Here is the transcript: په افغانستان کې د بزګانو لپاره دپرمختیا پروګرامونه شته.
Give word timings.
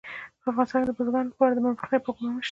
په 0.41 0.47
افغانستان 0.51 0.79
کې 0.81 0.87
د 0.87 0.91
بزګانو 0.97 1.31
لپاره 1.31 1.51
دپرمختیا 1.53 1.99
پروګرامونه 2.05 2.37
شته. 2.37 2.39